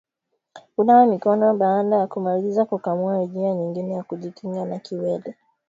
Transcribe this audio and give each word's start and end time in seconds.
Kunawa 0.75 1.05
mikono 1.05 1.53
baada 1.53 1.95
ya 1.95 2.07
kumaliza 2.07 2.65
kukamua 2.65 3.17
ni 3.17 3.25
njia 3.25 3.53
nyingine 3.55 3.93
ya 3.93 4.03
kujikinga 4.03 4.65
na 4.65 4.79
kiwele 4.79 5.35